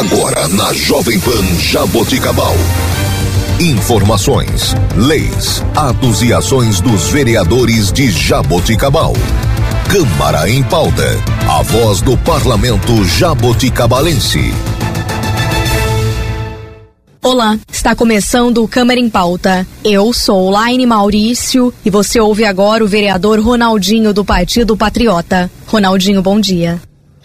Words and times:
Agora 0.00 0.48
na 0.48 0.72
Jovem 0.72 1.20
Pan 1.20 1.44
Jaboticabal. 1.58 2.54
Informações, 3.60 4.74
leis, 4.96 5.62
atos 5.76 6.22
e 6.22 6.32
ações 6.32 6.80
dos 6.80 7.10
vereadores 7.10 7.92
de 7.92 8.10
Jaboticabal. 8.10 9.12
Câmara 9.90 10.48
em 10.48 10.62
pauta. 10.62 11.04
A 11.46 11.60
voz 11.60 12.00
do 12.00 12.16
parlamento 12.16 13.04
jaboticabalense. 13.04 14.54
Olá, 17.22 17.58
está 17.70 17.94
começando 17.94 18.64
o 18.64 18.68
Câmara 18.68 18.98
em 18.98 19.10
Pauta. 19.10 19.66
Eu 19.84 20.14
sou 20.14 20.48
Laine 20.48 20.86
Maurício 20.86 21.74
e 21.84 21.90
você 21.90 22.18
ouve 22.18 22.46
agora 22.46 22.82
o 22.82 22.88
vereador 22.88 23.38
Ronaldinho 23.38 24.14
do 24.14 24.24
Partido 24.24 24.78
Patriota. 24.78 25.50
Ronaldinho, 25.66 26.22
bom 26.22 26.40
dia. 26.40 26.80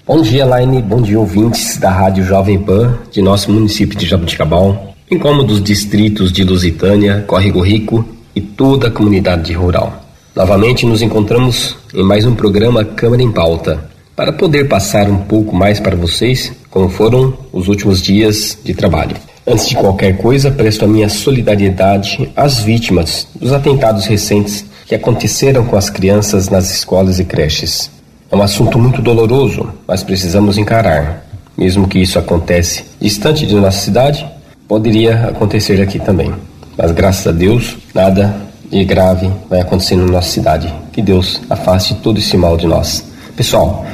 Bom 0.08 0.22
dia, 0.22 0.46
Laine. 0.46 0.84
Bom 0.84 1.02
dia, 1.02 1.20
ouvintes 1.20 1.78
da 1.78 1.90
Rádio 1.90 2.24
Jovem 2.24 2.60
Pan 2.60 2.96
de 3.12 3.24
nosso 3.24 3.52
município 3.52 3.98
de 3.98 4.06
Jabuticabal, 4.06 4.94
em 5.10 5.18
como 5.18 5.44
dos 5.44 5.60
distritos 5.60 6.32
de 6.32 6.44
Lusitânia, 6.44 7.24
Córrego 7.26 7.60
Rico 7.60 8.06
e 8.36 8.40
toda 8.40 8.88
a 8.88 8.92
comunidade 8.92 9.52
rural. 9.54 10.06
Novamente 10.36 10.86
nos 10.86 11.02
encontramos 11.02 11.76
em 11.92 12.04
mais 12.04 12.24
um 12.24 12.36
programa 12.36 12.86
Câmara 12.86 13.24
em 13.24 13.32
Pauta, 13.32 13.90
para 14.16 14.32
poder 14.32 14.68
passar 14.68 15.10
um 15.10 15.18
pouco 15.18 15.56
mais 15.56 15.80
para 15.80 15.96
vocês 15.96 16.54
como 16.70 16.88
foram 16.88 17.34
os 17.52 17.68
últimos 17.68 18.00
dias 18.00 18.60
de 18.64 18.76
trabalho. 18.76 19.16
Antes 19.48 19.68
de 19.68 19.76
qualquer 19.76 20.18
coisa, 20.18 20.52
presto 20.52 20.86
a 20.86 20.88
minha 20.88 21.10
solidariedade 21.10 22.30
às 22.36 22.60
vítimas 22.60 23.28
dos 23.34 23.52
atentados 23.52 24.06
recentes 24.06 24.66
que 24.86 24.94
aconteceram 24.94 25.66
com 25.66 25.76
as 25.76 25.90
crianças 25.90 26.48
nas 26.48 26.70
escolas 26.70 27.18
e 27.18 27.26
creches. 27.26 27.95
É 28.32 28.36
um 28.36 28.42
assunto 28.42 28.80
muito 28.80 29.02
doloroso, 29.02 29.70
mas 29.88 30.04
precisamos 30.04 30.58
encarar. 30.58 31.26
Mesmo 31.58 31.88
que 31.88 32.00
isso 32.00 32.20
acontece 32.20 32.84
distante 33.00 33.46
de 33.46 33.56
nossa 33.56 33.80
cidade, 33.80 34.26
poderia 34.68 35.28
acontecer 35.28 35.82
aqui 35.82 36.00
também. 36.00 36.34
Mas 36.78 36.92
graças 36.92 37.28
a 37.28 37.32
Deus, 37.32 37.78
nada 37.94 38.36
de 38.70 38.84
grave 38.84 39.32
vai 39.50 39.62
acontecer 39.62 39.96
na 39.96 40.06
nossa 40.06 40.30
cidade. 40.30 40.74
Que 40.92 41.02
Deus 41.02 41.42
afaste 41.50 41.96
todo 41.96 42.20
esse 42.20 42.36
mal 42.36 42.58
de 42.58 42.68
nós. 42.68 43.06
Pessoal, 43.36 43.86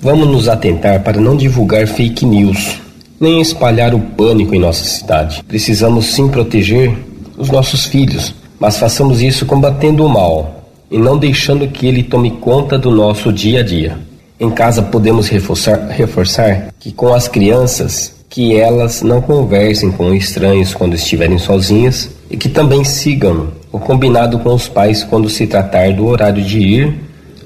vamos 0.00 0.26
nos 0.26 0.48
atentar 0.48 1.00
para 1.00 1.20
não 1.20 1.36
divulgar 1.36 1.86
fake 1.86 2.24
news 2.24 2.80
nem 3.20 3.40
espalhar 3.40 3.94
o 3.94 4.00
pânico 4.00 4.54
em 4.54 4.58
nossa 4.58 4.84
cidade. 4.84 5.42
Precisamos 5.44 6.06
sim 6.06 6.28
proteger 6.28 6.96
os 7.36 7.50
nossos 7.50 7.86
filhos, 7.86 8.34
mas 8.58 8.78
façamos 8.78 9.22
isso 9.22 9.46
combatendo 9.46 10.04
o 10.04 10.08
mal 10.08 10.55
e 10.90 10.98
não 10.98 11.18
deixando 11.18 11.66
que 11.68 11.86
ele 11.86 12.02
tome 12.02 12.30
conta 12.30 12.78
do 12.78 12.90
nosso 12.90 13.32
dia 13.32 13.60
a 13.60 13.62
dia. 13.62 13.98
Em 14.38 14.50
casa 14.50 14.82
podemos 14.82 15.28
reforçar, 15.28 15.88
reforçar 15.88 16.68
que 16.78 16.92
com 16.92 17.12
as 17.12 17.26
crianças 17.26 18.14
que 18.28 18.56
elas 18.56 19.02
não 19.02 19.22
conversem 19.22 19.90
com 19.90 20.12
estranhos 20.12 20.74
quando 20.74 20.94
estiverem 20.94 21.38
sozinhas 21.38 22.10
e 22.30 22.36
que 22.36 22.48
também 22.48 22.84
sigam 22.84 23.48
o 23.72 23.78
combinado 23.78 24.38
com 24.40 24.54
os 24.54 24.68
pais 24.68 25.02
quando 25.04 25.30
se 25.30 25.46
tratar 25.46 25.92
do 25.92 26.06
horário 26.06 26.42
de 26.42 26.58
ir 26.58 26.94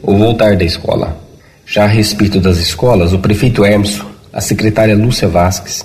ou 0.03 0.17
voltar 0.17 0.57
da 0.57 0.65
escola. 0.65 1.17
Já 1.65 1.85
a 1.85 1.87
respeito 1.87 2.41
das 2.41 2.59
escolas, 2.59 3.13
o 3.13 3.19
prefeito 3.19 3.65
Hermes 3.65 4.01
a 4.33 4.41
secretária 4.41 4.97
Lúcia 4.97 5.29
Vasques. 5.29 5.85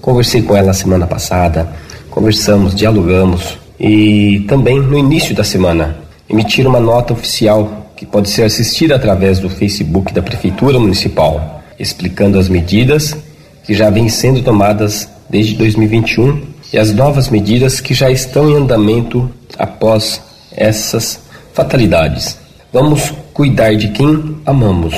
Conversei 0.00 0.42
com 0.42 0.56
ela 0.56 0.72
semana 0.72 1.06
passada, 1.06 1.68
conversamos, 2.10 2.74
dialogamos 2.74 3.58
e 3.78 4.44
também 4.48 4.80
no 4.80 4.96
início 4.96 5.34
da 5.34 5.44
semana 5.44 6.05
emitiram 6.28 6.70
uma 6.70 6.80
nota 6.80 7.12
oficial 7.12 7.92
que 7.96 8.04
pode 8.04 8.28
ser 8.28 8.42
assistida 8.42 8.96
através 8.96 9.38
do 9.38 9.48
Facebook 9.48 10.12
da 10.12 10.22
Prefeitura 10.22 10.78
Municipal, 10.78 11.62
explicando 11.78 12.38
as 12.38 12.48
medidas 12.48 13.16
que 13.64 13.74
já 13.74 13.90
vêm 13.90 14.08
sendo 14.08 14.42
tomadas 14.42 15.08
desde 15.28 15.54
2021 15.54 16.42
e 16.72 16.78
as 16.78 16.92
novas 16.92 17.28
medidas 17.28 17.80
que 17.80 17.94
já 17.94 18.10
estão 18.10 18.50
em 18.50 18.56
andamento 18.56 19.30
após 19.58 20.20
essas 20.52 21.20
fatalidades. 21.52 22.38
Vamos 22.72 23.12
cuidar 23.32 23.74
de 23.74 23.88
quem 23.88 24.36
amamos 24.44 24.94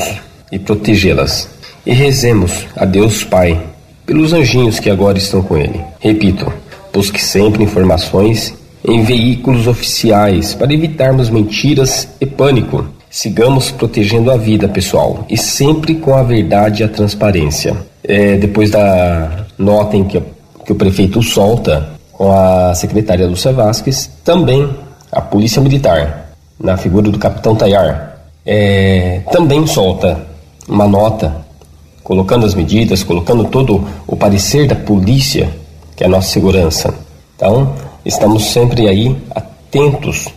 e 0.51 0.59
protegê-las 0.59 1.49
e 1.87 1.93
rezemos 1.93 2.67
a 2.77 2.85
Deus 2.85 3.23
Pai 3.23 3.61
pelos 4.05 4.33
anjinhos 4.33 4.81
que 4.81 4.91
agora 4.91 5.19
estão 5.19 5.43
com 5.43 5.57
ele. 5.57 5.81
Repito, 6.01 6.53
busque 6.93 7.23
sempre 7.23 7.63
informações 7.63 8.55
em 8.85 9.03
veículos 9.03 9.67
oficiais 9.67 10.55
para 10.55 10.73
evitarmos 10.73 11.31
mentiras 11.31 12.09
e 12.21 12.27
pânico. 12.27 12.87
Sigamos 13.11 13.71
protegendo 13.71 14.31
a 14.31 14.37
vida 14.37 14.69
pessoal 14.69 15.25
e 15.29 15.37
sempre 15.37 15.95
com 15.95 16.15
a 16.15 16.23
verdade 16.23 16.83
e 16.83 16.85
a 16.85 16.89
transparência. 16.89 17.77
É, 18.05 18.37
depois 18.37 18.71
da 18.71 19.47
nota 19.57 19.97
em 19.97 20.05
que, 20.05 20.23
que 20.65 20.73
o 20.73 20.77
prefeito 20.77 21.23
solta 21.23 21.91
com 22.13 22.33
a 22.33 22.75
secretária 22.75 23.27
Lúcia 23.27 23.53
Vasques, 23.53 24.11
também 24.25 24.69
a 25.11 25.21
Polícia 25.21 25.63
Militar, 25.63 26.33
na 26.59 26.77
figura 26.77 27.11
do 27.11 27.19
capitão 27.19 27.55
Tayar, 27.55 28.19
é, 28.45 29.21
também 29.31 29.67
solta 29.67 30.27
uma 30.69 30.87
nota 30.87 31.47
colocando 32.03 32.47
as 32.47 32.55
medidas, 32.55 33.03
colocando 33.03 33.45
todo 33.45 33.87
o 34.07 34.17
parecer 34.17 34.67
da 34.67 34.75
polícia, 34.75 35.51
que 35.95 36.03
é 36.03 36.07
a 36.07 36.11
nossa 36.11 36.31
segurança. 36.31 36.95
Então, 37.37 37.75
estamos 38.09 38.47
sempre 38.47 38.89
aí 38.89 39.15
atentos 39.35 40.29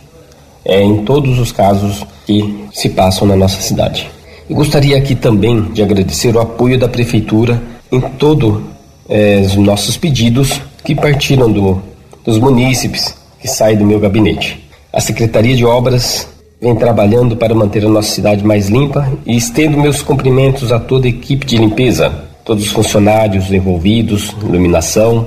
é, 0.62 0.82
em 0.82 1.04
todos 1.04 1.38
os 1.38 1.50
casos 1.50 2.04
que 2.26 2.66
se 2.70 2.90
passam 2.90 3.26
na 3.26 3.34
nossa 3.34 3.60
cidade. 3.62 4.10
E 4.48 4.52
gostaria 4.52 4.98
aqui 4.98 5.14
também 5.14 5.62
de 5.72 5.82
agradecer 5.82 6.36
o 6.36 6.40
apoio 6.40 6.78
da 6.78 6.86
Prefeitura 6.86 7.60
em 7.90 7.98
todos 7.98 8.60
é, 9.08 9.40
os 9.40 9.56
nossos 9.56 9.96
pedidos 9.96 10.60
que 10.84 10.94
partiram 10.94 11.50
do, 11.50 11.82
dos 12.22 12.38
munícipes 12.38 13.14
que 13.40 13.48
saem 13.48 13.78
do 13.78 13.86
meu 13.86 13.98
gabinete. 13.98 14.68
A 14.92 15.00
Secretaria 15.00 15.56
de 15.56 15.64
Obras 15.64 16.28
vem 16.60 16.76
trabalhando 16.76 17.36
para 17.36 17.54
manter 17.54 17.86
a 17.86 17.88
nossa 17.88 18.10
cidade 18.10 18.44
mais 18.44 18.68
limpa 18.68 19.10
e 19.24 19.34
estendo 19.34 19.78
meus 19.78 20.02
cumprimentos 20.02 20.70
a 20.70 20.78
toda 20.78 21.06
a 21.06 21.10
equipe 21.10 21.46
de 21.46 21.56
limpeza, 21.56 22.12
todos 22.44 22.66
os 22.66 22.70
funcionários 22.70 23.50
envolvidos, 23.50 24.36
iluminação, 24.42 25.26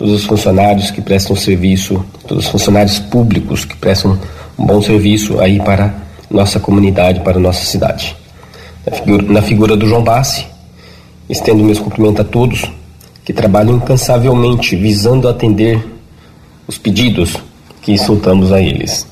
todos 0.00 0.14
os 0.14 0.24
funcionários 0.24 0.90
que 0.90 1.02
prestam 1.02 1.36
serviço, 1.36 2.02
todos 2.26 2.46
os 2.46 2.50
funcionários 2.50 2.98
públicos 2.98 3.66
que 3.66 3.76
prestam 3.76 4.18
um 4.58 4.64
bom 4.64 4.80
serviço 4.80 5.38
aí 5.38 5.60
para 5.60 5.94
nossa 6.30 6.58
comunidade, 6.58 7.20
para 7.20 7.38
nossa 7.38 7.66
cidade. 7.66 8.16
Na 8.86 8.96
figura, 8.96 9.22
na 9.30 9.42
figura 9.42 9.76
do 9.76 9.86
João 9.86 10.02
Bassi, 10.02 10.46
estendo 11.28 11.62
meus 11.62 11.78
cumprimentos 11.78 12.22
a 12.22 12.24
todos 12.24 12.64
que 13.26 13.34
trabalham 13.34 13.74
incansavelmente 13.76 14.74
visando 14.74 15.28
atender 15.28 15.86
os 16.66 16.78
pedidos 16.78 17.36
que 17.82 17.98
soltamos 17.98 18.52
a 18.52 18.58
eles. 18.58 19.06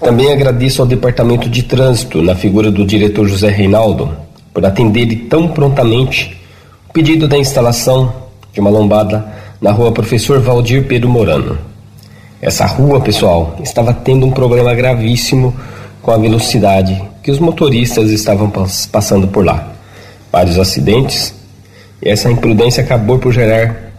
Também 0.00 0.32
agradeço 0.32 0.80
ao 0.80 0.88
Departamento 0.88 1.46
de 1.46 1.62
Trânsito, 1.62 2.22
na 2.22 2.34
figura 2.34 2.70
do 2.70 2.86
diretor 2.86 3.28
José 3.28 3.50
Reinaldo, 3.50 4.16
por 4.54 4.64
atender 4.64 5.26
tão 5.28 5.48
prontamente 5.48 6.34
o 6.88 6.92
pedido 6.94 7.28
da 7.28 7.36
instalação 7.36 8.14
de 8.50 8.60
uma 8.60 8.70
lombada 8.70 9.44
na 9.66 9.72
rua 9.72 9.90
Professor 9.90 10.38
Valdir 10.38 10.84
Pedro 10.84 11.08
Morano. 11.08 11.58
Essa 12.40 12.64
rua, 12.66 13.00
pessoal, 13.00 13.56
estava 13.64 13.92
tendo 13.92 14.24
um 14.24 14.30
problema 14.30 14.72
gravíssimo 14.72 15.52
com 16.00 16.12
a 16.12 16.16
velocidade 16.16 17.02
que 17.20 17.32
os 17.32 17.40
motoristas 17.40 18.12
estavam 18.12 18.48
passando 18.92 19.26
por 19.26 19.44
lá. 19.44 19.72
Vários 20.30 20.56
acidentes, 20.56 21.34
e 22.00 22.08
essa 22.08 22.30
imprudência 22.30 22.84
acabou 22.84 23.18
por 23.18 23.32
gerar 23.32 23.90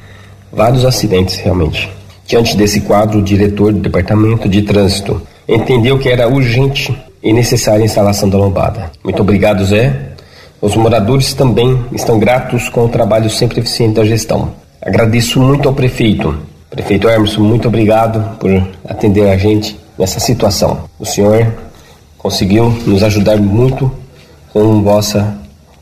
vários 0.54 0.86
acidentes 0.86 1.36
realmente. 1.36 1.92
Diante 2.26 2.56
desse 2.56 2.80
quadro, 2.80 3.20
o 3.20 3.22
diretor 3.22 3.74
do 3.74 3.80
Departamento 3.80 4.48
de 4.48 4.62
Trânsito 4.62 5.22
entendeu 5.46 6.00
que 6.00 6.08
era 6.08 6.30
urgente 6.30 6.98
e 7.22 7.34
necessária 7.34 7.82
a 7.82 7.86
instalação 7.86 8.30
da 8.30 8.38
lombada. 8.38 8.90
Muito 9.04 9.22
obrigado, 9.22 9.66
Zé. 9.66 10.14
Os 10.62 10.78
moradores 10.78 11.34
também 11.34 11.78
estão 11.92 12.18
gratos 12.18 12.70
com 12.70 12.86
o 12.86 12.90
trabalho 12.90 13.30
sempre 13.30 13.60
eficiente 13.60 13.96
da 13.96 14.06
gestão. 14.06 14.66
Agradeço 14.88 15.38
muito 15.42 15.68
ao 15.68 15.76
prefeito. 15.76 16.34
Prefeito 16.70 17.10
Emerson, 17.10 17.42
muito 17.42 17.68
obrigado 17.68 18.38
por 18.38 18.50
atender 18.88 19.30
a 19.30 19.36
gente 19.36 19.78
nessa 20.00 20.18
situação. 20.18 20.86
O 20.98 21.06
senhor 21.06 21.46
conseguiu 22.18 22.70
nos 22.86 23.04
ajudar 23.04 23.36
muito 23.36 23.92
com 24.54 24.82
vossa 24.82 25.38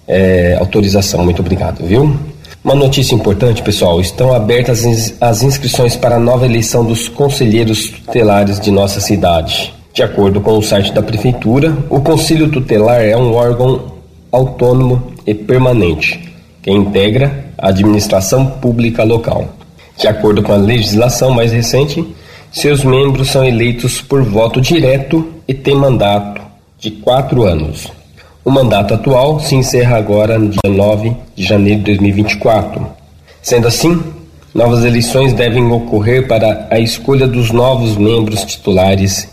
é, 0.07 0.57
autorização. 0.59 1.23
Muito 1.23 1.39
obrigado, 1.39 1.85
viu? 1.85 2.17
Uma 2.63 2.73
notícia 2.73 3.13
importante, 3.13 3.61
pessoal: 3.61 4.01
estão 4.01 4.33
abertas 4.33 5.13
as 5.21 5.43
inscrições 5.43 5.95
para 5.95 6.15
a 6.15 6.19
nova 6.19 6.47
eleição 6.47 6.83
dos 6.83 7.07
conselheiros 7.07 7.91
tutelares 7.91 8.59
de 8.59 8.71
nossa 8.71 8.99
cidade. 8.99 9.71
De 9.93 10.01
acordo 10.01 10.41
com 10.41 10.57
o 10.57 10.63
site 10.63 10.91
da 10.91 11.03
Prefeitura, 11.03 11.77
o 11.91 12.01
Conselho 12.01 12.49
Tutelar 12.49 13.01
é 13.01 13.15
um 13.15 13.35
órgão 13.35 13.93
autônomo 14.31 15.13
e 15.27 15.35
permanente 15.35 16.33
que 16.63 16.71
integra 16.71 17.44
administração 17.57 18.45
pública 18.45 19.03
local. 19.03 19.49
De 19.97 20.07
acordo 20.07 20.43
com 20.43 20.51
a 20.51 20.57
legislação 20.57 21.31
mais 21.31 21.51
recente, 21.51 22.05
seus 22.51 22.83
membros 22.83 23.29
são 23.29 23.43
eleitos 23.43 24.01
por 24.01 24.23
voto 24.23 24.61
direto 24.61 25.27
e 25.47 25.53
têm 25.53 25.75
mandato 25.75 26.41
de 26.79 26.91
quatro 26.91 27.43
anos. 27.43 27.87
O 28.43 28.51
mandato 28.51 28.93
atual 28.93 29.39
se 29.39 29.55
encerra 29.55 29.97
agora 29.97 30.37
no 30.37 30.49
dia 30.49 30.59
9 30.69 31.15
de 31.35 31.43
janeiro 31.43 31.79
de 31.79 31.85
2024. 31.85 32.87
Sendo 33.41 33.67
assim, 33.67 34.01
novas 34.53 34.85
eleições 34.85 35.33
devem 35.33 35.65
ocorrer 35.71 36.27
para 36.27 36.67
a 36.69 36.79
escolha 36.79 37.27
dos 37.27 37.51
novos 37.51 37.97
membros 37.97 38.43
titulares 38.43 39.27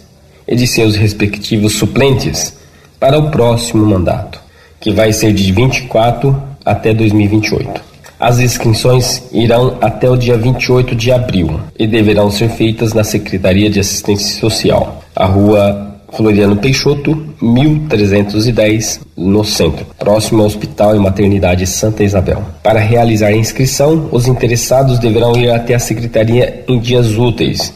e 0.48 0.56
de 0.56 0.66
seus 0.66 0.96
respectivos 0.96 1.74
suplentes 1.74 2.56
para 2.98 3.18
o 3.18 3.30
próximo 3.30 3.84
mandato, 3.84 4.40
que 4.80 4.92
vai 4.92 5.12
ser 5.12 5.32
de 5.32 5.52
24 5.52 6.40
até 6.64 6.94
2028. 6.94 7.91
As 8.22 8.38
inscrições 8.38 9.20
irão 9.32 9.78
até 9.80 10.08
o 10.08 10.16
dia 10.16 10.38
28 10.38 10.94
de 10.94 11.10
abril 11.10 11.58
e 11.76 11.88
deverão 11.88 12.30
ser 12.30 12.50
feitas 12.50 12.94
na 12.94 13.02
Secretaria 13.02 13.68
de 13.68 13.80
Assistência 13.80 14.38
Social, 14.38 15.02
a 15.16 15.26
rua 15.26 15.96
Floriano 16.12 16.54
Peixoto, 16.54 17.20
1310, 17.42 19.00
no 19.16 19.44
centro, 19.44 19.84
próximo 19.98 20.40
ao 20.40 20.46
Hospital 20.46 20.94
e 20.94 21.00
Maternidade 21.00 21.66
Santa 21.66 22.04
Isabel. 22.04 22.44
Para 22.62 22.78
realizar 22.78 23.26
a 23.26 23.36
inscrição, 23.36 24.08
os 24.12 24.28
interessados 24.28 25.00
deverão 25.00 25.36
ir 25.36 25.50
até 25.50 25.74
a 25.74 25.80
secretaria 25.80 26.62
em 26.68 26.78
dias 26.78 27.18
úteis. 27.18 27.74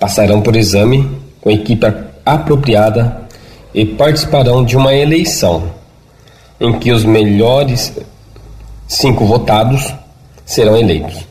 passarão 0.00 0.42
por 0.42 0.56
exame 0.56 1.08
com 1.40 1.48
equipe 1.48 1.86
apropriada 2.26 3.28
e 3.72 3.84
participarão 3.84 4.64
de 4.64 4.76
uma 4.76 4.92
eleição 4.92 5.70
em 6.60 6.76
que 6.80 6.90
os 6.90 7.04
melhores 7.04 7.92
cinco 8.88 9.24
votados 9.24 9.94
serão 10.44 10.76
eleitos. 10.76 11.24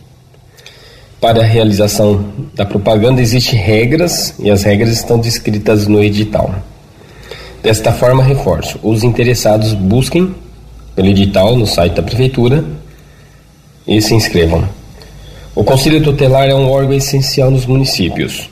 Para 1.20 1.42
a 1.42 1.46
realização 1.46 2.24
da 2.56 2.66
propaganda 2.66 3.22
existem 3.22 3.60
regras 3.60 4.34
e 4.40 4.50
as 4.50 4.64
regras 4.64 4.92
estão 4.92 5.20
descritas 5.20 5.88
no 5.88 6.02
edital. 6.02 6.56
Desta 7.62 7.92
forma, 7.92 8.24
reforço: 8.24 8.80
os 8.82 9.04
interessados 9.04 9.74
busquem 9.74 10.34
pelo 10.96 11.08
edital 11.08 11.56
no 11.56 11.68
site 11.68 11.94
da 11.94 12.02
Prefeitura 12.02 12.64
e 13.88 14.02
se 14.02 14.14
inscrevam. 14.14 14.64
O 15.56 15.64
Conselho 15.64 16.02
Tutelar 16.02 16.48
é 16.48 16.56
um 16.56 16.70
órgão 16.70 16.94
essencial 16.94 17.52
nos 17.52 17.66
municípios. 17.66 18.50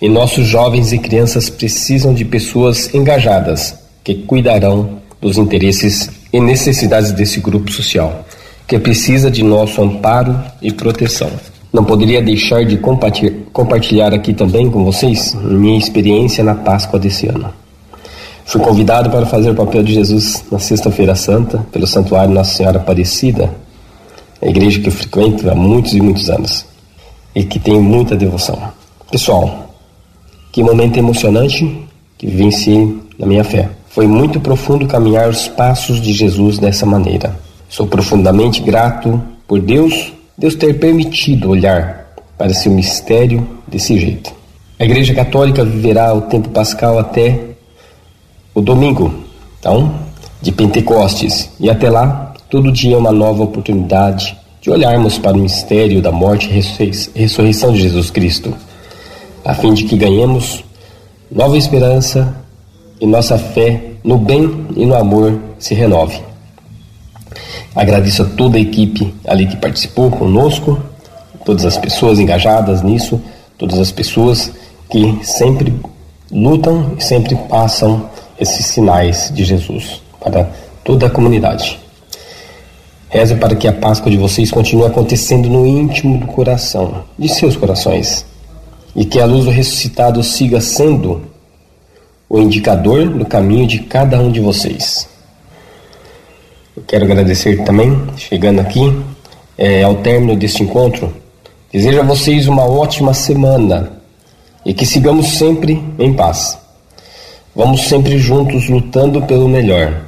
E 0.00 0.08
nossos 0.08 0.46
jovens 0.46 0.92
e 0.92 0.98
crianças 0.98 1.50
precisam 1.50 2.14
de 2.14 2.24
pessoas 2.24 2.94
engajadas 2.94 3.74
que 4.02 4.14
cuidarão 4.14 4.98
dos 5.20 5.38
interesses 5.38 6.10
e 6.32 6.40
necessidades 6.40 7.12
desse 7.12 7.40
grupo 7.40 7.70
social, 7.70 8.24
que 8.66 8.78
precisa 8.78 9.30
de 9.30 9.42
nosso 9.42 9.82
amparo 9.82 10.38
e 10.60 10.72
proteção. 10.72 11.30
Não 11.72 11.84
poderia 11.84 12.22
deixar 12.22 12.64
de 12.64 12.78
compartilhar 13.52 14.14
aqui 14.14 14.32
também 14.32 14.70
com 14.70 14.84
vocês 14.84 15.34
minha 15.34 15.78
experiência 15.78 16.44
na 16.44 16.54
Páscoa 16.54 16.98
desse 16.98 17.26
ano. 17.26 17.63
Fui 18.46 18.60
convidado 18.60 19.10
para 19.10 19.26
fazer 19.26 19.50
o 19.50 19.54
papel 19.54 19.82
de 19.82 19.94
Jesus 19.94 20.44
na 20.50 20.58
Sexta-feira 20.58 21.14
Santa 21.14 21.64
pelo 21.72 21.86
Santuário 21.86 22.32
Nossa 22.32 22.54
Senhora 22.54 22.78
Aparecida, 22.78 23.50
a 24.40 24.46
igreja 24.46 24.80
que 24.80 24.88
eu 24.88 24.92
frequento 24.92 25.48
há 25.50 25.54
muitos 25.54 25.94
e 25.94 26.00
muitos 26.00 26.28
anos 26.28 26.66
e 27.34 27.42
que 27.42 27.58
tenho 27.58 27.82
muita 27.82 28.14
devoção. 28.14 28.58
Pessoal, 29.10 29.74
que 30.52 30.62
momento 30.62 30.98
emocionante 30.98 31.84
que 32.18 32.26
vivenci 32.26 33.00
na 33.18 33.26
minha 33.26 33.44
fé. 33.44 33.70
Foi 33.88 34.06
muito 34.06 34.40
profundo 34.40 34.86
caminhar 34.86 35.28
os 35.28 35.48
passos 35.48 36.00
de 36.00 36.12
Jesus 36.12 36.58
dessa 36.58 36.84
maneira. 36.84 37.34
Sou 37.68 37.86
profundamente 37.86 38.60
grato 38.60 39.20
por 39.46 39.60
Deus, 39.60 40.12
Deus 40.36 40.54
ter 40.54 40.78
permitido 40.78 41.50
olhar 41.50 42.12
para 42.36 42.52
seu 42.52 42.72
mistério 42.72 43.46
desse 43.66 43.98
jeito. 43.98 44.32
A 44.78 44.84
Igreja 44.84 45.14
Católica 45.14 45.64
viverá 45.64 46.12
o 46.12 46.22
tempo 46.22 46.48
pascal 46.50 46.98
até 46.98 47.53
o 48.54 48.60
domingo, 48.60 49.12
então, 49.58 49.92
de 50.40 50.52
Pentecostes. 50.52 51.50
E 51.58 51.68
até 51.68 51.90
lá, 51.90 52.32
todo 52.48 52.70
dia 52.70 52.94
é 52.94 52.98
uma 52.98 53.12
nova 53.12 53.42
oportunidade 53.42 54.36
de 54.60 54.70
olharmos 54.70 55.18
para 55.18 55.36
o 55.36 55.40
mistério 55.40 56.00
da 56.00 56.12
morte 56.12 56.48
e 56.48 57.18
ressurreição 57.18 57.72
de 57.72 57.80
Jesus 57.80 58.10
Cristo, 58.10 58.54
a 59.44 59.54
fim 59.54 59.74
de 59.74 59.84
que 59.84 59.96
ganhemos 59.96 60.64
nova 61.30 61.58
esperança 61.58 62.34
e 63.00 63.06
nossa 63.06 63.36
fé 63.36 63.82
no 64.02 64.16
bem 64.16 64.66
e 64.76 64.86
no 64.86 64.94
amor 64.94 65.38
se 65.58 65.74
renove. 65.74 66.20
Agradeço 67.74 68.22
a 68.22 68.26
toda 68.26 68.56
a 68.56 68.60
equipe 68.60 69.12
ali 69.26 69.46
que 69.46 69.56
participou 69.56 70.10
conosco, 70.10 70.78
todas 71.44 71.64
as 71.64 71.76
pessoas 71.76 72.18
engajadas 72.18 72.82
nisso, 72.82 73.20
todas 73.58 73.78
as 73.78 73.90
pessoas 73.90 74.52
que 74.88 75.18
sempre 75.22 75.74
lutam 76.30 76.92
e 76.96 77.02
sempre 77.02 77.34
passam 77.48 78.08
esses 78.38 78.66
sinais 78.66 79.30
de 79.34 79.44
Jesus 79.44 80.02
para 80.20 80.50
toda 80.82 81.06
a 81.06 81.10
comunidade. 81.10 81.78
Rezo 83.08 83.36
para 83.36 83.54
que 83.54 83.68
a 83.68 83.72
Páscoa 83.72 84.10
de 84.10 84.16
vocês 84.16 84.50
continue 84.50 84.86
acontecendo 84.86 85.48
no 85.48 85.66
íntimo 85.66 86.18
do 86.18 86.26
coração, 86.26 87.04
de 87.16 87.28
seus 87.28 87.56
corações, 87.56 88.26
e 88.96 89.04
que 89.04 89.20
a 89.20 89.24
luz 89.24 89.44
do 89.44 89.50
ressuscitado 89.50 90.22
siga 90.22 90.60
sendo 90.60 91.22
o 92.28 92.40
indicador 92.40 93.08
do 93.08 93.24
caminho 93.24 93.66
de 93.66 93.80
cada 93.80 94.18
um 94.18 94.32
de 94.32 94.40
vocês. 94.40 95.08
Eu 96.76 96.82
quero 96.84 97.04
agradecer 97.04 97.62
também, 97.62 97.96
chegando 98.16 98.60
aqui, 98.60 98.80
é, 99.56 99.84
ao 99.84 99.96
término 99.96 100.36
deste 100.36 100.64
encontro, 100.64 101.14
desejo 101.72 102.00
a 102.00 102.04
vocês 102.04 102.48
uma 102.48 102.64
ótima 102.64 103.14
semana 103.14 103.92
e 104.64 104.74
que 104.74 104.84
sigamos 104.84 105.38
sempre 105.38 105.80
em 105.98 106.12
paz. 106.12 106.63
Vamos 107.54 107.88
sempre 107.88 108.18
juntos 108.18 108.68
lutando 108.68 109.22
pelo 109.22 109.48
melhor. 109.48 110.02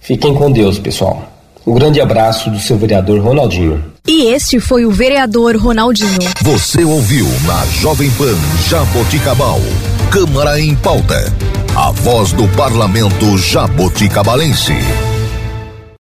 Fiquem 0.00 0.34
com 0.34 0.50
Deus, 0.50 0.78
pessoal. 0.78 1.22
Um 1.64 1.74
grande 1.74 2.00
abraço 2.00 2.50
do 2.50 2.58
seu 2.58 2.76
vereador 2.76 3.20
Ronaldinho. 3.20 3.92
E 4.06 4.26
este 4.26 4.58
foi 4.58 4.84
o 4.84 4.90
vereador 4.90 5.56
Ronaldinho. 5.56 6.18
Você 6.42 6.82
ouviu 6.82 7.26
na 7.46 7.64
Jovem 7.66 8.10
Pan 8.12 8.36
Jaboticabal. 8.68 9.60
Câmara 10.10 10.60
em 10.60 10.74
pauta. 10.74 11.32
A 11.76 11.92
voz 11.92 12.32
do 12.32 12.48
parlamento 12.48 13.38
jaboticabalense. 13.38 14.74